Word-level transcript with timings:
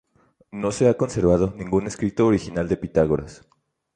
No 0.49 0.71
se 0.71 0.89
ha 0.89 0.95
conservado 0.97 1.53
ningún 1.55 1.85
escrito 1.85 2.25
original 2.25 2.67
de 2.67 2.75
Pitágoras. 2.75 3.45